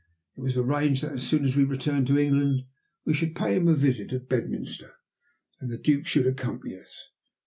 [0.35, 2.63] It was arranged that, as soon as we returned to England,
[3.05, 4.95] we should pay him a visit at Bedminster,
[5.59, 7.09] and that the Duke should accompany us.